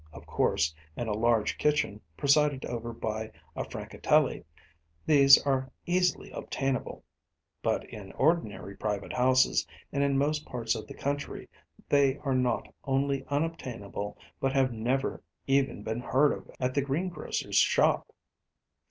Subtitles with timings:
[0.11, 4.43] Of course, in a large kitchen, presided over by a Francatelli,
[5.05, 7.03] these are easily obtainable;
[7.61, 11.47] but in ordinary private houses, and in most parts of the country,
[11.87, 17.57] they are not only unobtainable but have never even been heard of at the greengrocer's
[17.57, 18.11] shop.